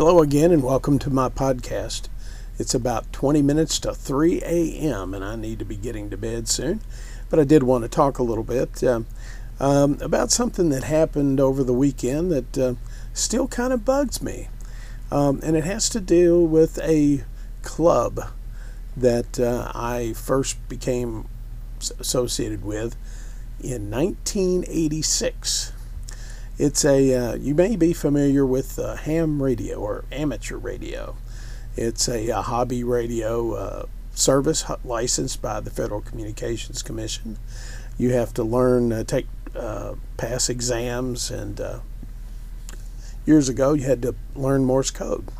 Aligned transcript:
Hello 0.00 0.22
again, 0.22 0.50
and 0.50 0.62
welcome 0.62 0.98
to 1.00 1.10
my 1.10 1.28
podcast. 1.28 2.08
It's 2.58 2.74
about 2.74 3.12
20 3.12 3.42
minutes 3.42 3.78
to 3.80 3.92
3 3.92 4.40
a.m., 4.42 5.12
and 5.12 5.22
I 5.22 5.36
need 5.36 5.58
to 5.58 5.66
be 5.66 5.76
getting 5.76 6.08
to 6.08 6.16
bed 6.16 6.48
soon. 6.48 6.80
But 7.28 7.38
I 7.38 7.44
did 7.44 7.64
want 7.64 7.84
to 7.84 7.88
talk 7.90 8.18
a 8.18 8.22
little 8.22 8.42
bit 8.42 8.82
uh, 8.82 9.02
um, 9.60 9.98
about 10.00 10.30
something 10.30 10.70
that 10.70 10.84
happened 10.84 11.38
over 11.38 11.62
the 11.62 11.74
weekend 11.74 12.32
that 12.32 12.56
uh, 12.56 12.74
still 13.12 13.46
kind 13.46 13.74
of 13.74 13.84
bugs 13.84 14.22
me. 14.22 14.48
Um, 15.12 15.38
and 15.42 15.54
it 15.54 15.64
has 15.64 15.90
to 15.90 16.00
do 16.00 16.42
with 16.42 16.78
a 16.78 17.24
club 17.60 18.20
that 18.96 19.38
uh, 19.38 19.70
I 19.74 20.14
first 20.14 20.66
became 20.66 21.28
associated 21.98 22.64
with 22.64 22.96
in 23.62 23.90
1986. 23.90 25.72
It's 26.60 26.84
a, 26.84 27.14
uh, 27.14 27.34
you 27.36 27.54
may 27.54 27.74
be 27.74 27.94
familiar 27.94 28.44
with 28.44 28.78
uh, 28.78 28.94
ham 28.96 29.42
radio 29.42 29.78
or 29.78 30.04
amateur 30.12 30.58
radio. 30.58 31.16
It's 31.74 32.06
a, 32.06 32.28
a 32.28 32.42
hobby 32.42 32.84
radio 32.84 33.54
uh, 33.54 33.86
service 34.12 34.66
licensed 34.84 35.40
by 35.40 35.60
the 35.60 35.70
Federal 35.70 36.02
Communications 36.02 36.82
Commission. 36.82 37.38
You 37.96 38.10
have 38.10 38.34
to 38.34 38.44
learn, 38.44 38.92
uh, 38.92 39.04
take, 39.04 39.26
uh, 39.56 39.94
pass 40.18 40.50
exams, 40.50 41.30
and 41.30 41.58
uh, 41.62 41.78
years 43.24 43.48
ago 43.48 43.72
you 43.72 43.84
had 43.84 44.02
to 44.02 44.14
learn 44.34 44.66
Morse 44.66 44.90
code 44.90 45.30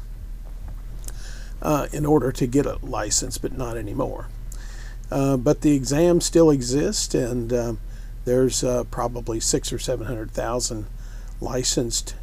in 1.93 2.07
order 2.07 2.33
to 2.33 2.47
get 2.47 2.65
a 2.65 2.79
license, 2.81 3.37
but 3.37 3.53
not 3.53 3.77
anymore. 3.77 4.29
but 5.11 5.61
the 5.61 5.77
exam 5.77 6.23
still 6.23 6.51
exists, 6.51 7.15
and 7.15 7.79
there's 8.25 8.65
probably 8.91 9.39
six 9.39 9.71
or 9.71 9.79
seven 9.79 10.07
hundred 10.07 10.31
thousand 10.31 10.87
licensed 11.41 12.15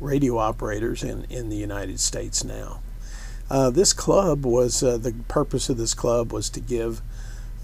radio 0.00 0.38
operators 0.38 1.02
in, 1.02 1.24
in 1.24 1.48
the 1.48 1.56
United 1.56 2.00
States 2.00 2.44
now. 2.44 2.80
Uh, 3.50 3.70
this 3.70 3.92
club 3.92 4.46
was 4.46 4.82
uh, 4.82 4.96
the 4.96 5.12
purpose 5.28 5.68
of 5.68 5.76
this 5.76 5.94
club 5.94 6.32
was 6.32 6.48
to 6.50 6.60
give 6.60 7.02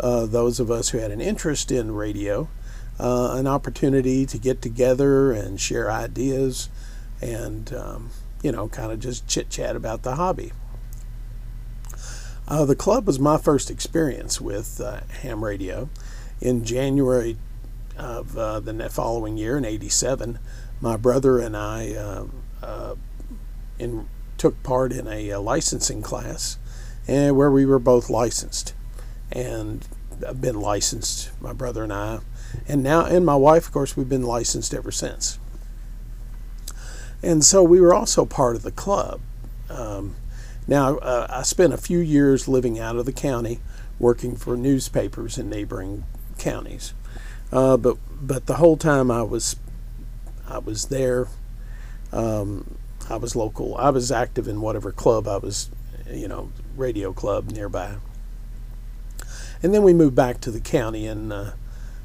uh, 0.00 0.26
those 0.26 0.60
of 0.60 0.70
us 0.70 0.90
who 0.90 0.98
had 0.98 1.10
an 1.10 1.20
interest 1.20 1.72
in 1.72 1.94
radio 1.94 2.48
uh, 2.98 3.34
an 3.34 3.46
opportunity 3.46 4.26
to 4.26 4.38
get 4.38 4.60
together 4.60 5.32
and 5.32 5.60
share 5.60 5.90
ideas 5.90 6.68
and 7.20 7.72
um, 7.72 8.10
you 8.42 8.52
know 8.52 8.68
kind 8.68 8.92
of 8.92 9.00
just 9.00 9.26
chit 9.26 9.50
chat 9.50 9.76
about 9.76 10.02
the 10.02 10.16
hobby. 10.16 10.52
Uh, 12.46 12.64
the 12.64 12.76
club 12.76 13.06
was 13.06 13.18
my 13.18 13.36
first 13.36 13.70
experience 13.70 14.40
with 14.40 14.80
uh, 14.80 15.00
ham 15.22 15.44
radio. 15.44 15.88
In 16.40 16.64
January 16.64 17.36
of 17.96 18.34
the 18.34 18.88
following 18.90 19.36
year, 19.36 19.58
in 19.58 19.64
'87, 19.64 20.38
my 20.80 20.96
brother 20.96 21.38
and 21.38 21.56
I 21.56 21.92
uh, 21.92 22.24
uh, 22.62 22.94
in, 23.78 24.08
took 24.36 24.62
part 24.62 24.92
in 24.92 25.06
a, 25.06 25.30
a, 25.30 25.40
licensing 25.40 26.02
class 26.02 26.58
and 27.06 27.36
where 27.36 27.50
we 27.50 27.66
were 27.66 27.78
both 27.78 28.10
licensed. 28.10 28.74
And 29.32 29.86
I've 30.26 30.40
been 30.40 30.60
licensed 30.60 31.30
my 31.40 31.52
brother 31.52 31.84
and 31.84 31.92
I 31.92 32.20
and 32.66 32.82
now 32.82 33.04
and 33.04 33.26
my 33.26 33.36
wife 33.36 33.66
of 33.66 33.72
course 33.72 33.96
we've 33.96 34.08
been 34.08 34.22
licensed 34.22 34.74
ever 34.74 34.90
since. 34.90 35.38
And 37.22 37.44
so 37.44 37.62
we 37.62 37.80
were 37.80 37.92
also 37.92 38.24
part 38.24 38.56
of 38.56 38.62
the 38.62 38.70
club. 38.70 39.20
Um, 39.68 40.16
now 40.66 40.98
uh, 40.98 41.26
I 41.28 41.42
spent 41.42 41.72
a 41.72 41.78
few 41.78 41.98
years 41.98 42.46
living 42.48 42.78
out 42.78 42.96
of 42.96 43.06
the 43.06 43.12
county 43.12 43.60
working 43.98 44.36
for 44.36 44.56
newspapers 44.56 45.36
in 45.36 45.50
neighboring 45.50 46.04
counties. 46.38 46.94
Uh, 47.50 47.76
but 47.76 47.96
but 48.20 48.46
the 48.46 48.56
whole 48.56 48.76
time 48.76 49.10
I 49.10 49.22
was 49.22 49.56
I 50.48 50.58
was 50.58 50.86
there. 50.86 51.28
Um, 52.12 52.76
I 53.10 53.16
was 53.16 53.36
local. 53.36 53.76
I 53.76 53.90
was 53.90 54.10
active 54.10 54.48
in 54.48 54.60
whatever 54.60 54.92
club 54.92 55.28
I 55.28 55.36
was, 55.36 55.70
you 56.10 56.28
know, 56.28 56.50
radio 56.76 57.12
club 57.12 57.50
nearby. 57.50 57.96
And 59.62 59.74
then 59.74 59.82
we 59.82 59.92
moved 59.92 60.14
back 60.14 60.40
to 60.42 60.50
the 60.50 60.60
county, 60.60 61.06
and 61.06 61.32
uh, 61.32 61.50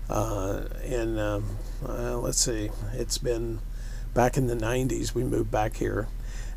uh, 0.09 0.63
and 0.83 1.19
uh, 1.19 1.39
let's 1.85 2.39
see, 2.39 2.71
it's 2.93 3.17
been 3.17 3.59
back 4.13 4.37
in 4.37 4.47
the 4.47 4.55
'90s. 4.55 5.13
We 5.13 5.23
moved 5.23 5.51
back 5.51 5.75
here, 5.75 6.07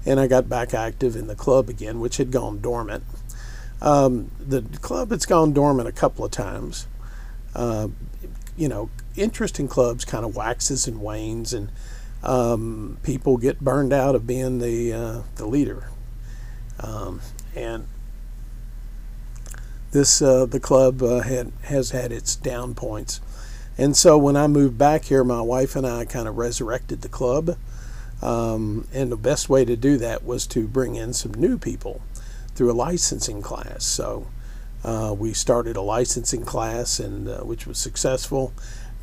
and 0.07 0.19
I 0.19 0.27
got 0.27 0.49
back 0.49 0.73
active 0.73 1.15
in 1.15 1.27
the 1.27 1.35
club 1.35 1.69
again, 1.69 2.01
which 2.01 2.17
had 2.17 2.31
gone 2.31 2.61
dormant. 2.61 3.05
Um, 3.83 4.31
the 4.41 4.63
club 4.81 5.11
has 5.11 5.27
gone 5.27 5.53
dormant 5.53 5.89
a 5.89 5.93
couple 5.93 6.25
of 6.25 6.31
times. 6.31 6.87
Uh, 7.55 7.89
you 8.57 8.69
know, 8.69 8.89
interest 9.17 9.59
in 9.59 9.69
clubs 9.69 10.05
kind 10.05 10.25
of 10.25 10.37
waxes 10.37 10.87
and 10.87 11.01
wanes, 11.01 11.53
and 11.53 11.71
um, 12.23 12.99
people 13.03 13.37
get 13.37 13.61
burned 13.61 13.93
out 13.93 14.15
of 14.15 14.27
being 14.27 14.59
the 14.59 14.93
uh, 14.93 15.23
the 15.37 15.47
leader. 15.47 15.91
Um, 16.81 17.21
and 17.55 17.87
this 19.93 20.21
uh, 20.21 20.47
the 20.47 20.61
club 20.61 21.03
uh, 21.03 21.21
had 21.21 21.53
has 21.63 21.91
had 21.91 22.13
its 22.13 22.37
down 22.37 22.75
points, 22.75 23.21
and 23.79 23.97
so 23.97 24.19
when 24.19 24.37
I 24.37 24.47
moved 24.47 24.77
back 24.79 25.05
here, 25.05 25.25
my 25.25 25.41
wife 25.41 25.77
and 25.77 25.87
I 25.87 26.05
kind 26.05 26.29
of 26.29 26.37
resurrected 26.37 27.03
the 27.03 27.09
club. 27.09 27.57
Um, 28.23 28.89
and 28.95 29.13
the 29.13 29.17
best 29.17 29.51
way 29.51 29.67
to 29.67 29.77
do 29.77 29.99
that 29.99 30.25
was 30.25 30.47
to 30.49 30.67
bring 30.67 30.95
in 30.95 31.13
some 31.13 31.35
new 31.35 31.59
people 31.59 32.01
through 32.55 32.73
a 32.73 32.73
licensing 32.73 33.43
class. 33.43 33.85
So 33.85 34.29
uh, 34.83 35.15
we 35.17 35.35
started 35.35 35.77
a 35.77 35.83
licensing 35.83 36.45
class, 36.45 36.99
and 36.99 37.29
uh, 37.29 37.39
which 37.41 37.67
was 37.67 37.79
successful 37.79 38.53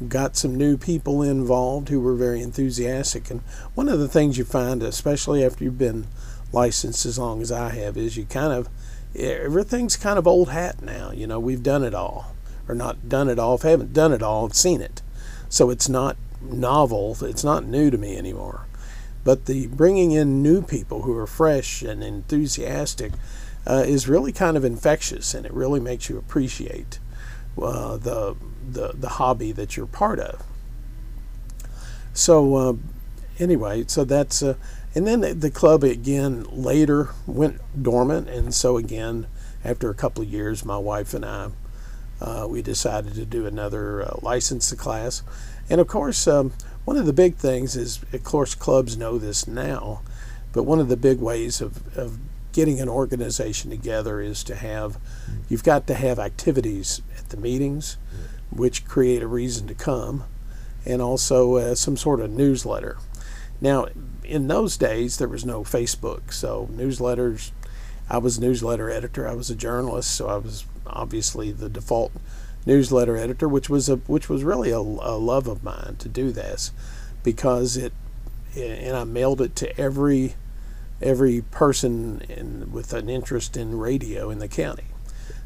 got 0.08 0.36
some 0.36 0.56
new 0.56 0.78
people 0.78 1.22
involved 1.22 1.90
who 1.90 2.00
were 2.00 2.16
very 2.16 2.42
enthusiastic. 2.42 3.30
And 3.30 3.42
one 3.76 3.90
of 3.90 4.00
the 4.00 4.08
things 4.08 4.38
you 4.38 4.46
find, 4.46 4.84
especially 4.84 5.44
after 5.44 5.64
you've 5.64 5.78
been 5.78 6.08
licensed 6.52 7.06
as 7.06 7.18
long 7.18 7.42
as 7.42 7.52
I 7.52 7.70
have, 7.70 7.98
is 7.98 8.18
you 8.18 8.26
kind 8.26 8.53
of 8.53 8.70
everything's 9.16 9.96
kind 9.96 10.18
of 10.18 10.28
old 10.28 10.50
hat 10.50 10.82
now. 10.82 11.12
You 11.12 11.28
know, 11.28 11.40
we've 11.40 11.64
done 11.64 11.84
it 11.84 11.94
all, 11.94 12.36
or 12.68 12.76
not 12.76 13.09
done 13.09 13.30
it 13.30 13.40
all. 13.40 13.56
If 13.56 13.66
I 13.66 13.70
haven't 13.70 13.94
done 13.94 14.14
it 14.14 14.24
all, 14.24 14.46
I've 14.46 14.56
seen 14.56 14.82
it. 14.82 15.02
So 15.50 15.70
it's 15.70 15.90
not 15.90 16.18
novel. 16.42 17.16
It's 17.22 17.44
not 17.44 17.66
new 17.66 17.90
to 17.92 17.98
me 17.98 18.18
anymore. 18.18 18.66
But 19.24 19.46
the 19.46 19.68
bringing 19.68 20.12
in 20.12 20.44
new 20.44 20.62
people 20.62 21.03
who 21.03 21.18
are 21.18 21.28
fresh 21.28 21.82
and 21.82 22.03
enthusiastic 22.03 23.14
uh, 23.66 23.84
is 23.88 24.09
really 24.09 24.34
kind 24.34 24.58
of 24.58 24.66
infectious, 24.66 25.34
and 25.34 25.46
it 25.46 25.53
really 25.53 25.80
makes 25.80 26.09
you 26.09 26.18
appreciate 26.18 27.00
uh, 27.62 27.98
the, 27.98 28.36
the 28.72 28.94
the 28.94 29.09
hobby 29.09 29.51
that 29.51 29.75
you're 29.75 29.85
part 29.85 30.19
of. 30.19 30.44
So 32.13 32.56
uh, 32.56 32.74
anyway, 33.40 33.85
so 33.88 34.03
that's 34.03 34.44
uh, 34.44 34.56
and 34.96 35.07
then 35.07 35.22
the, 35.22 35.34
the, 35.34 35.50
club 35.50 35.84
again 35.84 36.46
later 36.51 37.09
went 37.25 37.59
dormant, 37.81 38.29
and 38.29 38.53
so 38.53 38.78
again 38.78 39.28
after 39.66 39.90
a 39.90 39.96
couple 39.96 40.23
of 40.23 40.29
years, 40.29 40.63
my 40.63 40.78
wife 40.78 41.13
and 41.13 41.25
I 41.25 41.50
uh, 42.22 42.47
we 42.50 42.62
decided 42.62 43.16
to 43.16 43.25
do 43.25 43.46
another 43.46 44.03
uh, 44.03 44.19
license 44.22 44.72
class, 44.73 45.23
and 45.69 45.81
of 45.81 45.88
course 45.88 46.28
um, 46.28 46.53
one 46.85 46.97
of 46.97 47.06
the 47.06 47.13
big 47.13 47.35
things 47.35 47.75
is 47.75 48.02
of 48.13 48.23
course 48.23 48.56
clubs 48.56 48.96
know 48.97 49.18
this 49.18 49.47
now, 49.47 50.02
but 50.52 50.63
one 50.63 50.79
of 50.79 50.90
the 50.90 50.97
big 50.97 51.19
ways 51.19 51.62
of, 51.62 51.97
of 51.97 52.19
getting 52.53 52.79
an 52.79 52.88
organization 52.88 53.72
together 53.72 54.22
is 54.22 54.44
to 54.44 54.56
have 54.56 54.97
you've 55.50 55.63
got 55.63 55.88
to 55.88 55.96
have 55.96 56.19
activities 56.19 57.02
at 57.18 57.29
the 57.29 57.38
meetings 57.38 57.97
which 58.56 58.86
create 58.86 59.22
a 59.22 59.28
reason 59.28 59.68
to 59.68 59.74
come 59.74 60.24
and 60.86 61.02
also 61.02 61.56
uh, 61.56 61.75
some 61.75 61.97
sort 61.97 62.19
of 62.19 62.30
newsletter 62.30 62.97
now 63.62 63.88
in 64.24 64.47
those 64.47 64.78
days 64.78 65.18
there 65.18 65.28
was 65.28 65.46
no 65.46 65.64
facebook 65.64 66.31
so 66.31 66.68
newsletters 66.72 67.52
i 68.09 68.18
was 68.18 68.40
newsletter 68.40 68.90
editor 68.90 69.28
i 69.28 69.34
was 69.34 69.50
a 69.50 69.56
journalist 69.56 70.12
so 70.12 70.28
i 70.28 70.38
was 70.38 70.66
obviously 70.88 71.52
the 71.52 71.69
default 71.69 72.12
newsletter 72.66 73.18
editor 73.18 73.47
which 73.47 73.69
was 73.69 73.90
a 73.90 73.96
which 73.96 74.30
was 74.30 74.44
really 74.44 74.72
a, 74.72 74.78
a 74.78 75.18
love 75.18 75.47
of 75.47 75.64
mine 75.64 75.96
to 75.97 76.08
do 76.08 76.31
this 76.31 76.72
because 77.24 77.78
it 77.78 77.94
and 78.56 78.96
i 78.96 79.03
mailed 79.03 79.41
it 79.41 79.56
to 79.56 79.80
every 79.80 80.35
every 81.03 81.41
person 81.41 82.22
in, 82.29 82.72
with 82.72 82.94
an 82.94 83.09
interest 83.09 83.58
in 83.58 83.78
radio 83.78 84.29
in 84.29 84.40
the 84.40 84.47
county. 84.47 84.85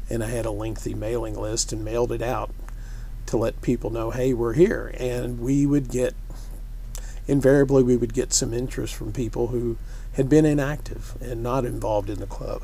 And 0.08 0.22
I 0.22 0.28
had 0.28 0.46
a 0.46 0.50
lengthy 0.50 0.94
mailing 0.94 1.34
list 1.34 1.72
and 1.72 1.84
mailed 1.84 2.12
it 2.12 2.22
out 2.22 2.50
to 3.28 3.36
let 3.36 3.60
people 3.62 3.90
know, 3.90 4.10
hey, 4.10 4.32
we're 4.34 4.54
here. 4.54 4.92
And 4.98 5.40
we 5.40 5.66
would 5.66 5.88
get, 5.90 6.14
invariably, 7.26 7.82
we 7.82 7.96
would 7.96 8.14
get 8.14 8.32
some 8.32 8.52
interest 8.52 8.94
from 8.94 9.12
people 9.12 9.48
who 9.48 9.78
had 10.12 10.28
been 10.28 10.44
inactive 10.44 11.16
and 11.20 11.42
not 11.42 11.64
involved 11.64 12.10
in 12.10 12.18
the 12.18 12.26
club 12.26 12.62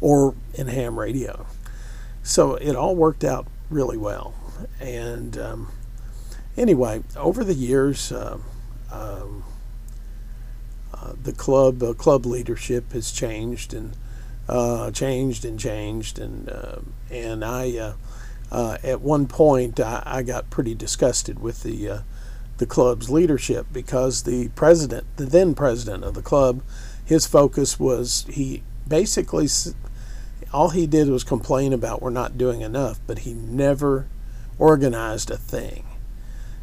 or 0.00 0.34
in 0.54 0.66
ham 0.66 0.98
radio. 0.98 1.46
So 2.22 2.56
it 2.56 2.76
all 2.76 2.96
worked 2.96 3.24
out 3.24 3.46
really 3.70 3.96
well. 3.96 4.34
And 4.80 5.38
um, 5.38 5.72
anyway, 6.56 7.02
over 7.16 7.44
the 7.44 7.54
years, 7.54 8.10
uh, 8.10 8.38
um, 8.92 9.44
uh, 10.92 11.12
the 11.22 11.32
club 11.32 11.82
uh, 11.82 11.92
club 11.94 12.26
leadership 12.26 12.92
has 12.92 13.12
changed 13.12 13.72
and 13.72 13.96
uh, 14.48 14.90
changed 14.90 15.44
and 15.44 15.58
changed 15.58 16.18
and 16.18 16.48
uh, 16.48 16.80
and 17.10 17.44
I 17.44 17.94
uh, 18.50 18.78
at 18.82 19.00
one 19.00 19.26
point 19.26 19.78
I, 19.78 20.02
I, 20.04 20.22
got 20.22 20.50
pretty 20.50 20.74
disgusted 20.74 21.38
with 21.38 21.62
the 21.62 22.02
the 22.56 22.66
club's 22.66 23.10
leadership 23.10 23.66
because 23.72 24.22
the 24.22 24.48
president 24.48 25.06
the 25.16 25.26
then 25.26 25.54
president 25.54 26.04
of 26.04 26.14
the 26.14 26.22
club 26.22 26.62
his 27.04 27.26
focus 27.26 27.78
was 27.78 28.26
he 28.28 28.62
basically 28.86 29.48
all 30.52 30.70
he 30.70 30.86
did 30.86 31.08
was 31.08 31.24
complain 31.24 31.72
about 31.72 32.02
we're 32.02 32.10
not 32.10 32.38
doing 32.38 32.62
enough, 32.62 33.00
but 33.06 33.20
he 33.20 33.34
never 33.34 34.06
organized 34.58 35.30
a 35.30 35.36
thing. 35.36 35.84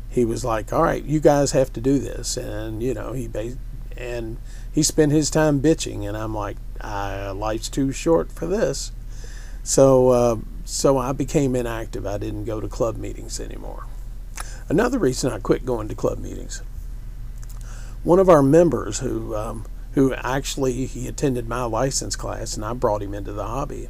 He 0.10 0.26
was 0.26 0.44
like, 0.44 0.72
"All 0.72 0.84
right, 0.84 1.04
you 1.04 1.20
guys 1.20 1.52
have 1.52 1.72
to 1.74 1.82
do 1.82 2.00
this," 2.00 2.38
and 2.38 2.82
you 2.82 2.94
know 2.94 3.14
he 3.14 3.30
and 3.98 4.38
he 4.72 4.84
spent 4.84 5.12
his 5.12 5.30
time 5.30 5.62
bitching, 5.62 6.08
and 6.08 6.18
I'm 6.18 6.34
like, 6.34 6.58
uh, 6.82 7.34
"Life's 7.36 7.70
too 7.70 7.92
short 7.92 8.32
for 8.32 8.48
this." 8.48 8.92
So 9.66 10.10
uh, 10.10 10.36
so 10.64 11.00
I 11.00 11.12
became 11.12 11.56
inactive. 11.56 12.06
I 12.06 12.20
didn't 12.20 12.46
go 12.46 12.62
to 12.62 12.68
club 12.68 12.98
meetings 12.98 13.40
anymore. 13.40 13.88
Another 14.70 15.00
reason 15.00 15.34
I 15.34 15.40
quit 15.40 15.66
going 15.66 15.88
to 15.88 15.96
club 15.96 16.20
meetings. 16.20 16.62
One 18.04 18.20
of 18.20 18.30
our 18.30 18.44
members 18.44 19.00
who 19.00 19.36
um, 19.36 19.66
who 19.94 20.14
actually 20.14 20.86
he 20.86 21.08
attended 21.08 21.50
my 21.50 21.64
license 21.64 22.16
class, 22.16 22.56
and 22.56 22.64
I 22.64 22.74
brought 22.74 23.02
him 23.02 23.16
into 23.16 23.34
the 23.34 23.44
hobby. 23.44 23.90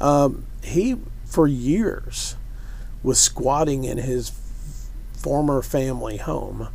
Um, 0.00 0.46
he 0.64 0.96
for 1.24 1.46
years 1.46 2.34
was 3.04 3.20
squatting 3.20 3.84
in 3.84 3.98
his 3.98 4.32
former 5.12 5.62
family 5.62 6.16
home 6.16 6.70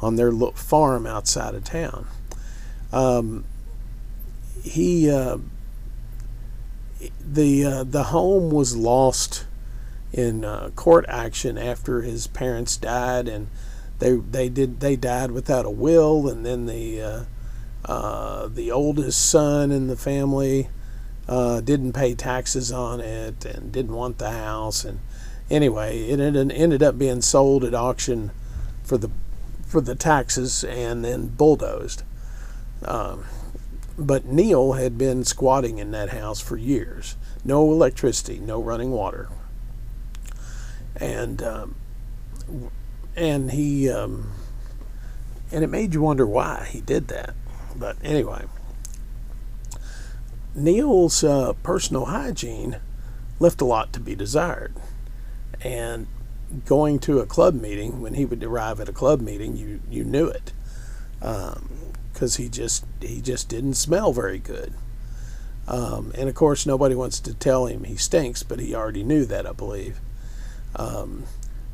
on 0.00 0.16
their 0.16 0.32
farm 0.32 1.06
outside 1.06 1.54
of 1.54 1.64
town. 1.64 2.06
Um, 2.90 3.44
he 4.62 5.10
uh, 5.10 5.38
the 7.20 7.64
uh, 7.64 7.84
the 7.84 8.04
home 8.04 8.50
was 8.50 8.76
lost 8.76 9.46
in 10.12 10.44
uh, 10.44 10.70
court 10.74 11.04
action 11.08 11.56
after 11.56 12.02
his 12.02 12.26
parents 12.26 12.76
died, 12.76 13.28
and 13.28 13.48
they 13.98 14.16
they 14.16 14.48
did 14.48 14.80
they 14.80 14.96
died 14.96 15.30
without 15.30 15.64
a 15.64 15.70
will, 15.70 16.28
and 16.28 16.44
then 16.44 16.66
the 16.66 17.00
uh, 17.00 17.24
uh, 17.84 18.48
the 18.48 18.70
oldest 18.70 19.28
son 19.30 19.70
in 19.70 19.86
the 19.86 19.96
family 19.96 20.68
uh, 21.28 21.60
didn't 21.60 21.92
pay 21.92 22.14
taxes 22.14 22.72
on 22.72 23.00
it 23.00 23.44
and 23.44 23.72
didn't 23.72 23.94
want 23.94 24.18
the 24.18 24.30
house. 24.30 24.84
And 24.84 25.00
anyway, 25.50 26.00
it 26.08 26.20
ended 26.20 26.82
up 26.82 26.98
being 26.98 27.22
sold 27.22 27.64
at 27.64 27.74
auction 27.74 28.32
for 28.82 28.98
the 28.98 29.10
for 29.64 29.80
the 29.80 29.94
taxes 29.94 30.64
and 30.64 31.04
then 31.04 31.28
bulldozed. 31.28 32.02
Um, 32.84 33.24
but 33.98 34.24
Neil 34.24 34.72
had 34.72 34.96
been 34.96 35.24
squatting 35.24 35.78
in 35.78 35.90
that 35.90 36.10
house 36.10 36.40
for 36.40 36.56
years. 36.56 37.16
No 37.44 37.70
electricity, 37.72 38.38
no 38.38 38.62
running 38.62 38.90
water, 38.90 39.28
and 40.96 41.42
um, 41.42 41.74
and 43.16 43.52
he 43.52 43.90
um, 43.90 44.32
and 45.52 45.64
it 45.64 45.68
made 45.68 45.94
you 45.94 46.02
wonder 46.02 46.26
why 46.26 46.68
he 46.70 46.80
did 46.80 47.08
that. 47.08 47.34
But 47.76 47.96
anyway, 48.02 48.44
Neil's 50.54 51.22
uh, 51.22 51.52
personal 51.62 52.06
hygiene 52.06 52.76
left 53.38 53.60
a 53.60 53.64
lot 53.64 53.92
to 53.92 54.00
be 54.00 54.14
desired. 54.14 54.74
And 55.62 56.06
going 56.64 56.98
to 57.00 57.20
a 57.20 57.26
club 57.26 57.54
meeting, 57.54 58.00
when 58.00 58.14
he 58.14 58.24
would 58.24 58.42
arrive 58.42 58.80
at 58.80 58.88
a 58.88 58.92
club 58.92 59.20
meeting, 59.20 59.56
you, 59.56 59.80
you 59.90 60.04
knew 60.04 60.26
it. 60.26 60.52
Because 62.20 62.36
he 62.36 62.50
just 62.50 62.84
he 63.00 63.22
just 63.22 63.48
didn't 63.48 63.74
smell 63.74 64.12
very 64.12 64.38
good. 64.38 64.74
Um, 65.66 66.12
and 66.14 66.28
of 66.28 66.34
course, 66.34 66.66
nobody 66.66 66.94
wants 66.94 67.18
to 67.20 67.32
tell 67.32 67.64
him 67.64 67.84
he 67.84 67.96
stinks, 67.96 68.42
but 68.42 68.60
he 68.60 68.74
already 68.74 69.02
knew 69.02 69.24
that, 69.24 69.46
I 69.46 69.52
believe. 69.52 70.00
Um, 70.76 71.24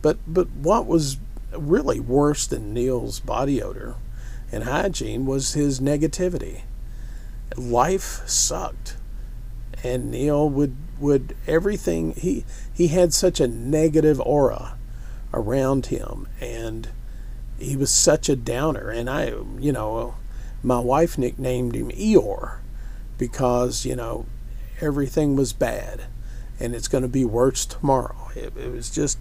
but 0.02 0.18
but 0.24 0.48
what 0.50 0.86
was 0.86 1.16
really 1.50 1.98
worse 1.98 2.46
than 2.46 2.72
Neil's 2.72 3.18
body 3.18 3.60
odor 3.60 3.96
and 4.52 4.62
hygiene 4.62 5.26
was 5.26 5.54
his 5.54 5.80
negativity. 5.80 6.60
Life 7.56 8.22
sucked. 8.28 8.96
And 9.82 10.12
Neil 10.12 10.48
would 10.48 10.76
would 11.00 11.36
everything 11.48 12.12
he 12.12 12.44
he 12.72 12.86
had 12.86 13.12
such 13.12 13.40
a 13.40 13.48
negative 13.48 14.20
aura 14.20 14.78
around 15.34 15.86
him 15.86 16.28
and 16.40 16.90
he 17.58 17.76
was 17.76 17.90
such 17.90 18.28
a 18.28 18.36
downer 18.36 18.90
and 18.90 19.10
I 19.10 19.32
you 19.58 19.72
know 19.72 20.14
my 20.66 20.80
wife 20.80 21.16
nicknamed 21.16 21.74
him 21.74 21.90
Eeyore 21.90 22.58
because 23.16 23.86
you 23.86 23.96
know 23.96 24.26
everything 24.80 25.36
was 25.36 25.52
bad 25.52 26.02
and 26.60 26.74
it's 26.74 26.88
going 26.88 27.02
to 27.02 27.08
be 27.08 27.24
worse 27.24 27.64
tomorrow 27.64 28.30
it, 28.34 28.54
it 28.56 28.70
was 28.70 28.90
just 28.90 29.18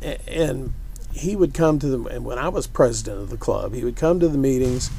and 0.00 0.72
he 1.12 1.34
would 1.34 1.54
come 1.54 1.78
to 1.78 1.86
the 1.86 2.04
and 2.04 2.24
when 2.24 2.38
I 2.38 2.48
was 2.48 2.66
president 2.66 3.20
of 3.20 3.30
the 3.30 3.36
club, 3.36 3.74
he 3.74 3.84
would 3.84 3.96
come 3.96 4.20
to 4.20 4.28
the 4.28 4.38
meetings, 4.38 4.90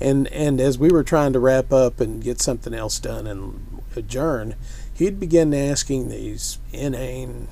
and 0.00 0.28
and 0.28 0.60
as 0.60 0.78
we 0.78 0.90
were 0.90 1.04
trying 1.04 1.32
to 1.32 1.40
wrap 1.40 1.72
up 1.72 2.00
and 2.00 2.22
get 2.22 2.40
something 2.40 2.74
else 2.74 2.98
done 2.98 3.26
and 3.26 3.82
adjourn, 3.96 4.54
he'd 4.92 5.18
begin 5.18 5.54
asking 5.54 6.08
these 6.08 6.58
inane, 6.72 7.48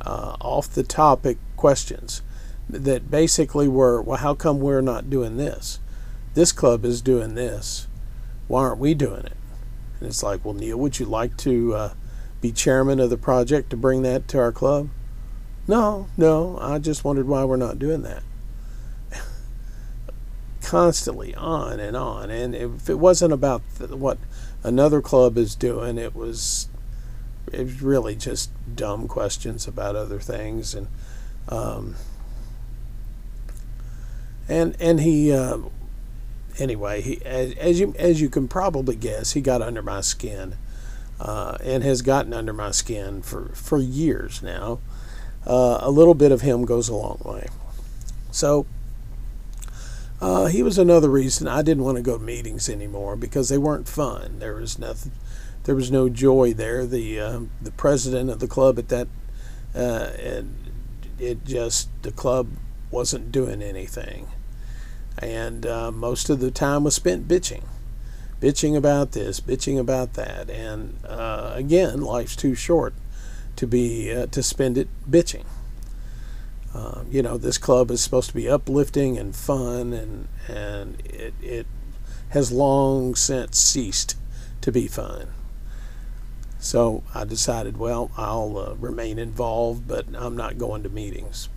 uh, 0.00 0.36
off 0.40 0.68
the 0.68 0.82
topic 0.82 1.38
questions 1.56 2.22
that 2.70 3.10
basically 3.10 3.66
were, 3.66 4.00
well, 4.00 4.18
how 4.18 4.34
come 4.34 4.60
we're 4.60 4.82
not 4.82 5.10
doing 5.10 5.36
this? 5.36 5.80
This 6.34 6.52
club 6.52 6.84
is 6.84 7.02
doing 7.02 7.34
this. 7.34 7.86
Why 8.46 8.62
aren't 8.62 8.78
we 8.78 8.94
doing 8.94 9.24
it? 9.24 9.36
And 9.98 10.08
it's 10.08 10.22
like, 10.22 10.44
well, 10.44 10.54
Neil, 10.54 10.76
would 10.78 10.98
you 10.98 11.06
like 11.06 11.36
to 11.38 11.74
uh, 11.74 11.94
be 12.40 12.52
chairman 12.52 13.00
of 13.00 13.10
the 13.10 13.16
project 13.16 13.70
to 13.70 13.76
bring 13.76 14.02
that 14.02 14.28
to 14.28 14.38
our 14.38 14.52
club? 14.52 14.88
No, 15.66 16.08
no, 16.16 16.58
I 16.60 16.78
just 16.78 17.04
wondered 17.04 17.28
why 17.28 17.44
we're 17.44 17.56
not 17.56 17.78
doing 17.78 18.02
that. 18.02 18.22
Constantly 20.62 21.34
on 21.34 21.80
and 21.80 21.96
on. 21.96 22.30
And 22.30 22.54
if 22.54 22.88
it 22.88 22.98
wasn't 22.98 23.32
about 23.32 23.62
what 23.90 24.18
another 24.62 25.02
club 25.02 25.36
is 25.36 25.54
doing, 25.54 25.98
it 25.98 26.14
was 26.14 26.68
it 27.52 27.64
was 27.64 27.82
really 27.82 28.14
just 28.14 28.50
dumb 28.74 29.08
questions 29.08 29.66
about 29.66 29.96
other 29.96 30.20
things 30.20 30.74
and 30.74 30.86
um, 31.48 31.96
and 34.48 34.76
and 34.80 35.00
he 35.00 35.32
uh, 35.32 35.58
anyway 36.58 37.00
he 37.00 37.24
as, 37.24 37.54
as, 37.54 37.80
you 37.80 37.94
as 37.98 38.20
you 38.20 38.28
can 38.28 38.48
probably 38.48 38.96
guess 38.96 39.32
he 39.32 39.40
got 39.40 39.62
under 39.62 39.82
my 39.82 40.00
skin 40.00 40.54
uh, 41.20 41.56
and 41.62 41.82
has 41.82 42.02
gotten 42.02 42.32
under 42.32 42.52
my 42.52 42.70
skin 42.70 43.22
for 43.22 43.50
for 43.54 43.78
years 43.78 44.42
now 44.42 44.78
uh, 45.48 45.78
a 45.80 45.90
little 45.90 46.14
bit 46.14 46.30
of 46.30 46.42
him 46.42 46.64
goes 46.64 46.88
a 46.88 46.94
long 46.94 47.20
way. 47.24 47.48
So 48.30 48.66
uh, 50.20 50.46
he 50.46 50.62
was 50.62 50.78
another 50.78 51.08
reason 51.08 51.48
I 51.48 51.62
didn't 51.62 51.84
want 51.84 51.96
to 51.96 52.02
go 52.02 52.18
to 52.18 52.22
meetings 52.22 52.68
anymore 52.68 53.16
because 53.16 53.48
they 53.48 53.58
weren't 53.58 53.88
fun. 53.88 54.38
There 54.38 54.54
was 54.54 54.78
nothing, 54.78 55.12
there 55.64 55.74
was 55.74 55.90
no 55.90 56.08
joy 56.08 56.52
there. 56.52 56.86
The 56.86 57.18
uh, 57.18 57.40
the 57.62 57.72
president 57.72 58.30
of 58.30 58.40
the 58.40 58.48
club 58.48 58.78
at 58.78 58.88
that, 58.88 59.08
uh, 59.74 60.10
and 60.20 60.54
it 61.18 61.44
just 61.44 61.88
the 62.02 62.12
club 62.12 62.48
wasn't 62.90 63.32
doing 63.32 63.62
anything, 63.62 64.28
and 65.22 65.66
uh, 65.66 65.90
most 65.90 66.30
of 66.30 66.40
the 66.40 66.50
time 66.50 66.84
was 66.84 66.94
spent 66.94 67.28
bitching, 67.28 67.64
bitching 68.40 68.76
about 68.76 69.12
this, 69.12 69.40
bitching 69.40 69.78
about 69.78 70.14
that, 70.14 70.50
and 70.50 70.98
uh, 71.04 71.52
again, 71.54 72.00
life's 72.00 72.36
too 72.36 72.54
short 72.54 72.94
to 73.56 73.66
be 73.66 74.12
uh, 74.12 74.26
to 74.26 74.42
spend 74.42 74.78
it 74.78 74.88
bitching. 75.08 75.44
Uh, 76.74 77.02
you 77.10 77.22
know, 77.22 77.38
this 77.38 77.58
club 77.58 77.90
is 77.90 78.00
supposed 78.00 78.28
to 78.28 78.36
be 78.36 78.48
uplifting 78.48 79.18
and 79.18 79.34
fun, 79.34 79.92
and 79.92 80.28
and 80.48 81.00
it 81.06 81.34
it 81.42 81.66
has 82.30 82.52
long 82.52 83.14
since 83.14 83.58
ceased 83.58 84.16
to 84.60 84.70
be 84.70 84.86
fun. 84.86 85.28
So 86.58 87.04
I 87.14 87.24
decided, 87.24 87.76
well, 87.76 88.10
I'll 88.16 88.58
uh, 88.58 88.74
remain 88.74 89.18
involved, 89.18 89.86
but 89.86 90.06
I'm 90.14 90.36
not 90.36 90.58
going 90.58 90.82
to 90.82 90.88
meetings. 90.88 91.48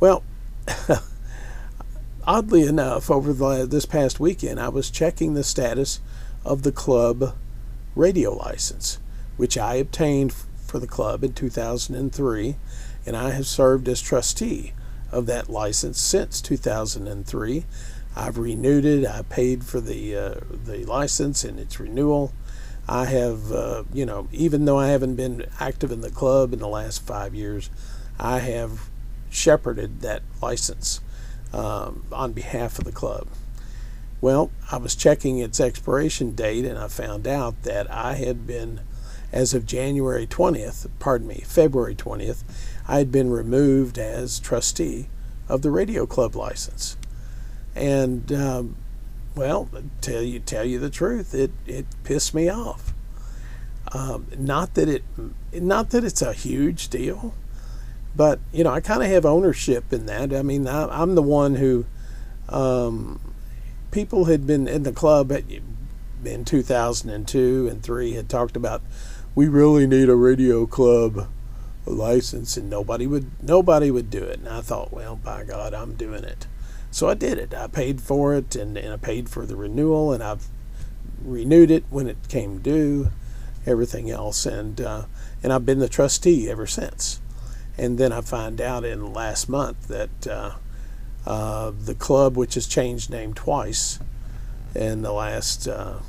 Well, 0.00 0.24
oddly 2.26 2.62
enough, 2.62 3.10
over 3.10 3.32
the, 3.32 3.66
this 3.66 3.86
past 3.86 4.20
weekend, 4.20 4.60
I 4.60 4.68
was 4.68 4.90
checking 4.90 5.34
the 5.34 5.44
status 5.44 6.00
of 6.44 6.62
the 6.62 6.72
club 6.72 7.36
radio 7.94 8.34
license, 8.34 8.98
which 9.36 9.58
I 9.58 9.74
obtained 9.74 10.32
for 10.66 10.78
the 10.78 10.86
club 10.86 11.24
in 11.24 11.32
2003, 11.32 12.56
and 13.04 13.16
I 13.16 13.30
have 13.30 13.46
served 13.46 13.88
as 13.88 14.00
trustee 14.00 14.72
of 15.10 15.26
that 15.26 15.50
license 15.50 16.00
since 16.00 16.40
2003. 16.40 17.64
I've 18.14 18.38
renewed 18.38 18.84
it. 18.84 19.06
I 19.06 19.22
paid 19.22 19.64
for 19.64 19.80
the 19.80 20.16
uh, 20.16 20.34
the 20.64 20.84
license 20.84 21.44
and 21.44 21.58
its 21.58 21.80
renewal. 21.80 22.32
I 22.88 23.06
have, 23.06 23.52
uh, 23.52 23.84
you 23.92 24.04
know, 24.04 24.28
even 24.32 24.64
though 24.64 24.78
I 24.78 24.88
haven't 24.88 25.14
been 25.14 25.46
active 25.60 25.92
in 25.92 26.00
the 26.00 26.10
club 26.10 26.52
in 26.52 26.58
the 26.58 26.68
last 26.68 27.06
five 27.06 27.34
years, 27.34 27.70
I 28.18 28.40
have 28.40 28.90
shepherded 29.30 30.00
that 30.00 30.22
license 30.42 31.00
um, 31.52 32.04
on 32.12 32.32
behalf 32.32 32.78
of 32.78 32.84
the 32.84 32.92
club. 32.92 33.26
Well, 34.20 34.50
I 34.70 34.76
was 34.76 34.94
checking 34.94 35.38
its 35.38 35.60
expiration 35.60 36.34
date 36.34 36.64
and 36.64 36.78
I 36.78 36.88
found 36.88 37.26
out 37.26 37.62
that 37.64 37.90
I 37.90 38.14
had 38.14 38.46
been 38.46 38.80
as 39.32 39.54
of 39.54 39.66
January 39.66 40.26
20th, 40.26 40.88
pardon 40.98 41.26
me, 41.26 41.42
February 41.46 41.94
20th, 41.94 42.44
I 42.86 42.98
had 42.98 43.10
been 43.10 43.30
removed 43.30 43.98
as 43.98 44.38
trustee 44.38 45.08
of 45.48 45.62
the 45.62 45.70
radio 45.70 46.06
club 46.06 46.36
license. 46.36 46.96
And 47.74 48.30
um, 48.32 48.76
well, 49.34 49.68
tell 50.00 50.22
you 50.22 50.40
tell 50.40 50.64
you 50.64 50.78
the 50.78 50.90
truth, 50.90 51.34
it 51.34 51.50
it 51.66 51.86
pissed 52.04 52.34
me 52.34 52.48
off. 52.50 52.92
Um, 53.94 54.26
not 54.36 54.74
that 54.74 54.88
it, 54.88 55.04
not 55.52 55.90
that 55.90 56.04
it's 56.04 56.22
a 56.22 56.32
huge 56.32 56.88
deal, 56.88 57.34
but 58.14 58.40
you 58.52 58.64
know, 58.64 58.70
I 58.70 58.80
kind 58.80 59.02
of 59.02 59.08
have 59.08 59.24
ownership 59.24 59.92
in 59.92 60.06
that. 60.06 60.32
I 60.32 60.42
mean, 60.42 60.66
I, 60.66 61.02
am 61.02 61.14
the 61.14 61.22
one 61.22 61.56
who, 61.56 61.86
um, 62.48 63.20
people 63.90 64.26
had 64.26 64.46
been 64.46 64.68
in 64.68 64.82
the 64.82 64.92
club 64.92 65.32
at, 65.32 65.44
in 66.24 66.44
2002 66.44 67.68
and 67.68 67.82
three 67.82 68.12
had 68.12 68.28
talked 68.28 68.56
about, 68.56 68.82
we 69.34 69.48
really 69.48 69.86
need 69.86 70.08
a 70.08 70.14
radio 70.14 70.66
club 70.66 71.28
license, 71.86 72.56
and 72.56 72.68
nobody 72.70 73.06
would 73.06 73.30
nobody 73.42 73.90
would 73.90 74.10
do 74.10 74.22
it. 74.22 74.38
And 74.40 74.48
I 74.48 74.60
thought, 74.60 74.92
well, 74.92 75.16
by 75.16 75.44
God, 75.44 75.74
I'm 75.74 75.94
doing 75.94 76.24
it. 76.24 76.46
So 76.90 77.08
I 77.08 77.14
did 77.14 77.38
it. 77.38 77.54
I 77.54 77.66
paid 77.66 78.00
for 78.00 78.34
it, 78.34 78.54
and, 78.54 78.76
and 78.76 78.92
I 78.92 78.96
paid 78.98 79.28
for 79.28 79.46
the 79.46 79.56
renewal, 79.56 80.12
and 80.12 80.22
I've 80.22 80.46
renewed 81.24 81.70
it 81.70 81.84
when 81.88 82.06
it 82.06 82.28
came 82.28 82.58
due 82.58 83.10
everything 83.66 84.10
else, 84.10 84.44
and 84.44 84.80
uh, 84.80 85.04
and 85.42 85.52
I've 85.52 85.66
been 85.66 85.78
the 85.78 85.88
trustee 85.88 86.50
ever 86.50 86.66
since. 86.66 87.20
And 87.78 87.98
then 87.98 88.12
I 88.12 88.20
find 88.20 88.60
out 88.60 88.84
in 88.84 89.12
last 89.12 89.48
month 89.48 89.88
that 89.88 90.26
uh, 90.26 90.52
uh, 91.26 91.70
the 91.70 91.94
club, 91.94 92.36
which 92.36 92.54
has 92.54 92.66
changed 92.66 93.10
name 93.10 93.34
twice 93.34 93.98
in 94.74 95.02
the 95.02 95.12
last 95.12 95.66
uh, 95.66 96.00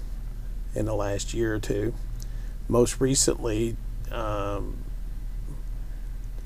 in 0.76 0.86
the 0.86 0.96
last 0.96 1.34
year 1.34 1.56
or 1.56 1.60
two, 1.60 1.94
most 2.68 3.00
recently. 3.00 3.76
Um, 4.12 4.78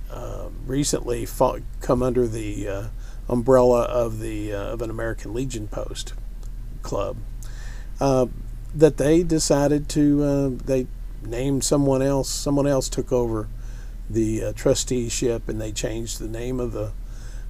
uh, 0.09 0.47
recently 0.65 1.25
fought, 1.25 1.61
come 1.81 2.01
under 2.01 2.25
the 2.25 2.67
uh, 2.67 2.83
umbrella 3.27 3.81
of 3.83 4.19
the 4.19 4.53
of 4.53 4.81
an 4.81 4.89
American 4.89 5.33
Legion 5.33 5.67
post 5.67 6.13
club 6.81 7.17
that 8.77 8.97
they 8.97 9.23
decided 9.23 9.89
to 9.89 10.23
uh, 10.23 10.49
they 10.65 10.87
named 11.23 11.63
someone 11.63 12.01
else. 12.01 12.29
Someone 12.29 12.67
else 12.67 12.89
took 12.89 13.11
over 13.11 13.47
the 14.09 14.43
uh, 14.43 14.53
trusteeship, 14.53 15.49
and 15.49 15.59
they 15.59 15.71
changed 15.71 16.19
the 16.19 16.27
name 16.27 16.59
of 16.59 16.71
the 16.71 16.91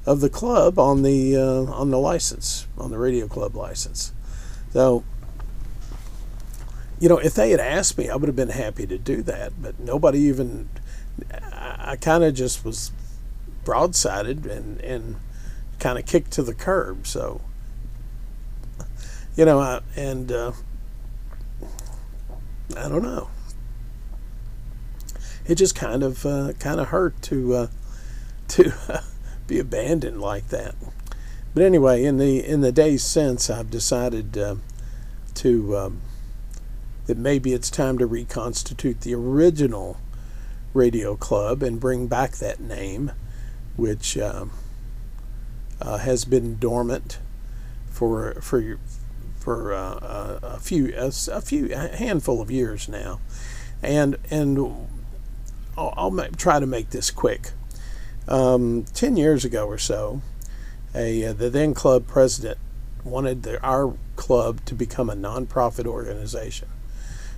of 0.06 0.22
the 0.22 0.30
club 0.30 0.80
on 0.80 1.04
the 1.04 1.36
uh, 1.36 1.72
on 1.72 1.92
the 1.92 2.00
license, 2.00 2.68
on 2.78 2.92
the 2.92 2.98
radio 2.98 3.28
club 3.28 3.56
license. 3.56 4.14
So, 4.74 5.04
you 7.00 7.10
know, 7.10 7.18
if 7.18 7.34
they 7.36 7.52
had 7.52 7.60
asked 7.60 7.98
me, 7.98 8.10
I 8.10 8.16
would 8.16 8.28
have 8.28 8.36
been 8.36 8.50
happy 8.50 8.88
to 8.88 8.98
do 8.98 9.22
that. 9.24 9.62
But 9.62 9.80
nobody 9.80 10.20
even. 10.20 10.70
I, 11.32 11.92
I 11.92 11.96
kind 11.96 12.24
of 12.24 12.34
just 12.34 12.64
was 12.66 12.92
broadsided 13.66 14.46
and 14.50 14.80
and 14.82 15.18
kind 15.80 16.00
of 16.00 16.06
kicked 16.06 16.32
to 16.32 16.44
the 16.44 16.54
curb. 16.54 17.06
So, 17.06 17.42
you 19.36 19.46
know, 19.46 19.60
I, 19.60 19.82
and 19.96 20.32
uh, 20.32 20.52
I 22.76 22.90
don't 22.90 23.04
know 23.04 23.30
it 25.48 25.56
just 25.56 25.76
kind 25.76 26.04
of 26.04 26.26
uh, 26.26 26.54
kind 26.60 26.80
of 26.80 26.90
hurt 26.90 27.22
to 27.24 27.56
uh, 27.56 27.68
to 28.50 28.74
uh, 28.90 29.02
be 29.48 29.60
abandoned 29.60 30.22
like 30.22 30.50
that. 30.50 30.76
But 31.54 31.64
anyway, 31.64 32.04
in 32.04 32.18
the 32.18 32.46
in 32.46 32.62
the 32.62 32.72
days 32.72 33.04
since, 33.04 33.50
I've 33.50 33.72
decided 33.72 34.38
uh, 34.38 34.56
to 35.36 35.78
um, 35.78 36.02
that 37.08 37.18
maybe 37.18 37.54
it's 37.54 37.70
time 37.70 37.98
to 37.98 38.06
reconstitute 38.06 39.02
the 39.02 39.16
original 39.16 39.98
radio 40.74 41.16
club 41.16 41.64
and 41.64 41.80
bring 41.80 42.08
back 42.08 42.34
that 42.34 42.60
name, 42.60 43.12
which 43.76 44.18
um, 44.18 44.52
uh, 45.82 45.98
has 45.98 46.26
been 46.26 46.58
dormant 46.60 47.20
for 47.90 48.34
for 48.42 48.78
for 49.38 49.74
uh, 49.74 50.40
a 50.44 50.60
few 50.60 50.94
a, 50.96 51.08
a 51.32 51.42
few 51.42 51.74
a 51.74 51.96
handful 51.96 52.42
of 52.42 52.52
years 52.52 52.88
now, 52.88 53.20
and 53.82 54.18
and 54.30 54.88
I'll, 55.78 55.94
I'll 55.96 56.30
try 56.32 56.60
to 56.60 56.66
make 56.66 56.90
this 56.90 57.12
quick. 57.12 57.52
Um, 58.28 58.86
Ten 58.94 59.16
years 59.16 59.46
ago 59.46 59.66
or 59.68 59.78
so, 59.78 60.22
a 60.94 61.26
uh, 61.26 61.34
the 61.34 61.50
then 61.50 61.74
club 61.74 62.08
president 62.08 62.58
wanted 63.04 63.44
the, 63.44 63.62
our 63.64 63.94
club 64.16 64.66
to 64.66 64.76
become 64.76 65.10
a 65.10 65.16
nonprofit 65.16 65.86
organization. 65.86 66.68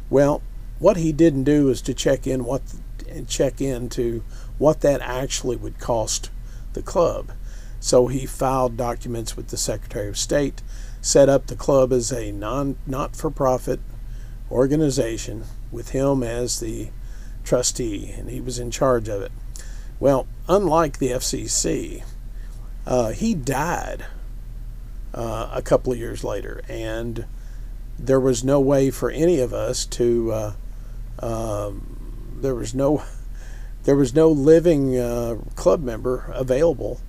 Well, 0.10 0.42
what 0.80 0.98
he 0.98 1.12
didn't 1.12 1.44
do 1.44 1.70
is 1.70 1.82
to 1.84 1.94
check 1.94 2.26
in 2.26 2.44
what 2.46 2.62
and 3.08 3.28
check 3.28 3.60
into 3.60 4.24
what 4.58 4.82
that 4.82 5.02
actually 5.02 5.56
would 5.56 5.80
cost 5.80 6.30
the 6.74 6.82
club. 6.82 7.32
So 7.80 8.08
he 8.08 8.26
filed 8.26 8.78
documents 8.78 9.36
with 9.36 9.48
the 9.48 9.58
Secretary 9.58 10.10
of 10.10 10.18
State, 10.18 10.62
set 11.02 11.30
up 11.30 11.48
the 11.48 11.56
club 11.56 11.94
as 11.94 12.12
a 12.12 12.32
non 12.32 12.78
not 12.86 13.16
for 13.16 13.30
profit 13.30 13.80
organization 14.52 15.44
with 15.72 15.90
him 15.90 16.24
as 16.24 16.60
the 16.60 16.90
trustee, 17.44 18.14
and 18.18 18.30
he 18.30 18.42
was 18.42 18.60
in 18.60 18.72
charge 18.72 19.08
of 19.08 19.22
it. 19.22 19.32
Well, 20.00 20.28
unlike 20.48 21.00
the 21.00 21.10
FCC, 21.10 22.04
uh, 22.86 23.10
he 23.10 23.36
died 23.36 24.06
uh, 25.14 25.50
a 25.54 25.62
couple 25.62 25.92
of 25.92 26.00
years 26.00 26.24
later, 26.24 26.62
and 26.70 27.26
there 27.98 28.20
was 28.20 28.44
no 28.44 28.60
way 28.60 28.92
for 28.92 29.10
any 29.10 29.40
of 29.40 29.54
us 29.54 29.86
to. 29.86 30.32
Uh, 30.32 30.54
um, 31.22 32.38
there 32.42 32.56
was 32.56 32.74
no. 32.74 33.04
There 33.84 33.96
was 33.96 34.14
no 34.14 34.30
living 34.30 35.00
uh, 35.00 35.38
club 35.56 35.82
member 35.82 36.30
available 36.36 37.00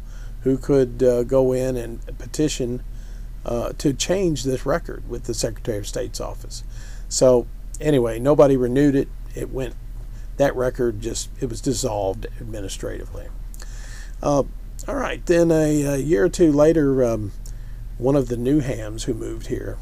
who 0.43 0.57
could 0.57 1.03
uh, 1.03 1.25
go 1.25 1.53
in 1.53 1.77
and 1.77 2.01
petition 2.17 2.83
uh, 3.45 3.73
to 3.79 3.93
change 3.93 4.45
this 4.45 4.65
record 4.65 5.09
with 5.09 5.25
the 5.25 5.35
Secretary 5.35 5.79
of 5.79 5.87
State's 5.87 6.21
office. 6.21 6.63
So 7.09 7.47
anyway, 7.81 8.19
nobody 8.19 8.57
renewed 8.57 8.95
it. 8.95 9.09
It 9.35 9.51
went 9.51 9.75
that 10.41 10.57
record 10.57 11.03
just 11.03 11.29
it 11.39 11.51
was 11.51 11.61
dissolved 11.61 12.27
administratively. 12.41 13.29
Uh, 14.23 14.45
all 14.89 14.95
right, 14.95 15.25
then 15.27 15.51
a, 15.51 15.83
a, 15.83 15.97
year 15.99 16.25
or 16.25 16.29
two 16.31 16.51
later, 16.51 17.05
um, 17.05 17.33
one 17.99 18.17
of 18.17 18.29
the 18.29 18.39
new 18.39 18.61
hams 18.61 19.05
who 19.05 19.13
moved 19.13 19.49
here 19.49 19.77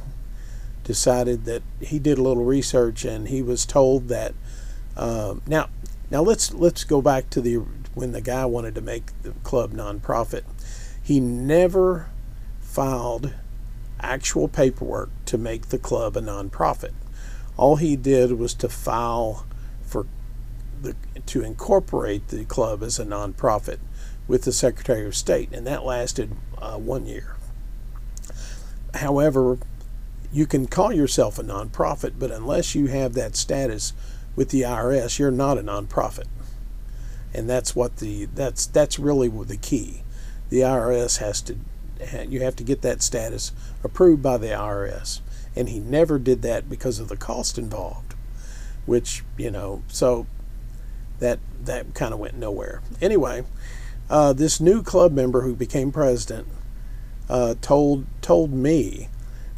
decided 0.82 1.44
that 1.44 1.62
he 1.80 2.00
did 2.00 2.18
a 2.18 2.22
little 2.22 2.44
research 2.44 3.04
and 3.04 3.28
he 3.28 3.40
was 3.40 3.64
told 3.64 4.08
that 4.08 4.34
um, 4.96 5.42
now 5.46 5.68
now 6.10 6.22
let's 6.22 6.52
let's 6.52 6.82
go 6.82 7.00
back 7.00 7.30
to 7.30 7.40
the 7.40 7.54
when 7.94 8.10
the 8.10 8.20
guy 8.20 8.44
wanted 8.44 8.74
to 8.74 8.80
make 8.80 9.12
the 9.22 9.30
club 9.44 9.72
nonprofit. 9.72 10.42
He 11.00 11.20
never 11.20 12.10
filed 12.60 13.32
actual 14.00 14.48
paperwork 14.48 15.10
to 15.26 15.38
make 15.38 15.68
the 15.68 15.78
club 15.78 16.16
a 16.16 16.20
nonprofit. 16.20 16.94
All 17.56 17.76
he 17.76 17.94
did 17.94 18.32
was 18.32 18.54
to 18.54 18.68
file 18.68 19.46
the, 20.82 20.94
to 21.26 21.42
incorporate 21.42 22.28
the 22.28 22.44
club 22.44 22.82
as 22.82 22.98
a 22.98 23.04
nonprofit 23.04 23.78
with 24.26 24.42
the 24.42 24.52
Secretary 24.52 25.06
of 25.06 25.16
State, 25.16 25.50
and 25.52 25.66
that 25.66 25.84
lasted 25.84 26.32
uh, 26.58 26.76
one 26.76 27.06
year. 27.06 27.36
However, 28.94 29.58
you 30.32 30.46
can 30.46 30.66
call 30.66 30.92
yourself 30.92 31.38
a 31.38 31.42
nonprofit, 31.42 32.14
but 32.18 32.30
unless 32.30 32.74
you 32.74 32.86
have 32.86 33.14
that 33.14 33.36
status 33.36 33.92
with 34.36 34.50
the 34.50 34.62
IRS, 34.62 35.18
you're 35.18 35.30
not 35.30 35.58
a 35.58 35.62
nonprofit. 35.62 36.26
And 37.32 37.48
that's 37.48 37.74
what 37.74 37.96
the 37.98 38.26
that's 38.26 38.66
that's 38.66 38.98
really 38.98 39.28
the 39.28 39.56
key. 39.56 40.02
The 40.48 40.60
IRS 40.60 41.18
has 41.18 41.42
to 41.42 41.56
you 42.28 42.40
have 42.40 42.56
to 42.56 42.64
get 42.64 42.82
that 42.82 43.02
status 43.02 43.52
approved 43.82 44.22
by 44.22 44.38
the 44.38 44.48
IRS, 44.48 45.20
and 45.56 45.68
he 45.68 45.78
never 45.78 46.18
did 46.18 46.42
that 46.42 46.70
because 46.70 46.98
of 46.98 47.08
the 47.08 47.16
cost 47.16 47.58
involved. 47.58 48.14
Which 48.86 49.24
you 49.36 49.50
know, 49.50 49.82
so 49.88 50.26
that 51.18 51.38
that 51.64 51.94
kind 51.94 52.12
of 52.12 52.20
went 52.20 52.36
nowhere. 52.36 52.82
Anyway, 53.00 53.44
uh, 54.10 54.32
this 54.32 54.60
new 54.60 54.82
club 54.82 55.12
member 55.12 55.42
who 55.42 55.54
became 55.54 55.92
president 55.92 56.46
uh, 57.28 57.54
told 57.60 58.06
told 58.22 58.52
me 58.52 59.08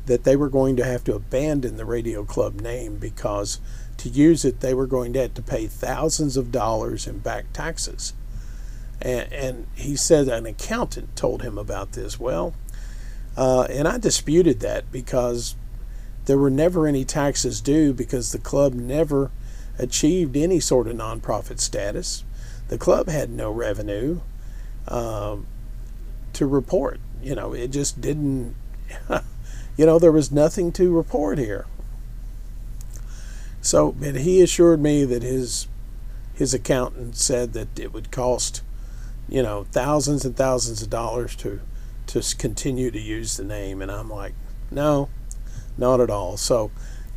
that 0.07 0.25
they 0.25 0.35
were 0.35 0.49
going 0.49 0.77
to 0.77 0.85
have 0.85 1.05
to 1.05 1.15
abandon 1.15 1.77
the 1.77 1.85
radio 1.85 2.25
club 2.25 2.61
name 2.61 2.97
because 2.97 3.61
to 3.97 4.09
use 4.09 4.45
it 4.45 4.61
they 4.61 4.75
were 4.75 4.87
going 4.87 5.13
to 5.13 5.21
have 5.21 5.35
to 5.35 5.43
pay 5.43 5.67
thousands 5.67 6.37
of 6.37 6.51
dollars 6.51 7.07
in 7.07 7.19
back 7.19 7.53
taxes. 7.53 8.13
And, 9.01 9.33
and 9.33 9.67
he 9.75 9.97
said 9.97 10.29
an 10.29 10.47
accountant 10.47 11.17
told 11.17 11.43
him 11.43 11.57
about 11.57 11.93
this. 11.93 12.19
Well, 12.19 12.55
uh, 13.37 13.67
and 13.71 13.87
I 13.87 13.99
disputed 13.99 14.61
that 14.61 14.91
because 14.91 15.55
there 16.27 16.39
were 16.39 16.51
never 16.51 16.87
any 16.87 17.05
taxes 17.05 17.61
due 17.61 17.93
because 17.93 18.33
the 18.33 18.39
club 18.39 18.75
never 18.75 19.31
achieved 19.81 20.37
any 20.37 20.61
sort 20.61 20.87
of 20.87 20.97
nonprofit 20.97 21.59
status. 21.59 22.25
The 22.69 22.79
club 22.79 23.09
had 23.09 23.31
no 23.31 23.51
revenue 23.51 24.21
um, 24.87 25.47
to 26.35 26.47
report. 26.47 27.01
You 27.23 27.35
know, 27.35 27.53
it 27.53 27.69
just 27.69 28.01
didn't, 28.01 28.55
you 29.77 29.87
know, 29.87 29.99
there 29.99 30.13
was 30.13 30.31
nothing 30.31 30.71
to 30.73 30.95
report 30.95 31.39
here. 31.39 31.67
So, 33.63 33.93
but 33.93 34.17
he 34.17 34.41
assured 34.41 34.81
me 34.81 35.05
that 35.05 35.23
his 35.23 35.67
his 36.35 36.55
accountant 36.55 37.17
said 37.17 37.53
that 37.53 37.79
it 37.79 37.93
would 37.93 38.11
cost, 38.11 38.63
you 39.29 39.43
know, 39.43 39.67
thousands 39.73 40.25
and 40.25 40.35
thousands 40.35 40.81
of 40.81 40.89
dollars 40.89 41.37
to 41.37 41.61
to 42.07 42.23
continue 42.37 42.91
to 42.91 42.99
use 43.01 43.37
the 43.37 43.45
name, 43.45 43.83
and 43.83 43.91
I'm 43.91 44.11
like, 44.11 44.35
no, 44.71 45.11
not 45.77 46.01
at 46.01 46.11
all. 46.11 46.37
So, 46.37 46.71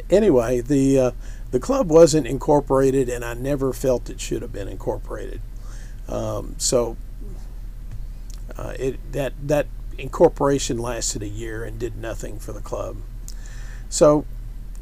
anyway, 0.09 0.59
the 0.59 0.99
uh, 0.99 1.11
the 1.53 1.59
club 1.59 1.91
wasn't 1.91 2.25
incorporated, 2.25 3.09
and 3.09 3.23
I 3.23 3.35
never 3.35 3.73
felt 3.73 4.09
it 4.09 4.19
should 4.19 4.41
have 4.41 4.51
been 4.51 4.67
incorporated. 4.67 5.39
Um, 6.07 6.55
so, 6.57 6.97
uh, 8.57 8.73
it 8.79 8.99
that 9.11 9.33
that 9.43 9.67
incorporation 9.99 10.79
lasted 10.79 11.21
a 11.21 11.27
year 11.27 11.63
and 11.63 11.77
did 11.77 11.95
nothing 11.95 12.39
for 12.39 12.53
the 12.53 12.59
club. 12.59 12.97
So, 13.87 14.25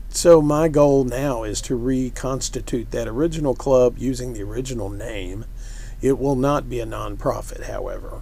so 0.07 0.41
my 0.41 0.69
goal 0.69 1.03
now 1.03 1.43
is 1.43 1.59
to 1.63 1.75
reconstitute 1.75 2.91
that 2.91 3.05
original 3.05 3.53
club 3.53 3.97
using 3.97 4.31
the 4.31 4.43
original 4.43 4.89
name. 4.89 5.43
It 6.01 6.17
will 6.17 6.37
not 6.37 6.69
be 6.69 6.79
a 6.79 6.85
nonprofit, 6.85 7.65
however. 7.65 8.21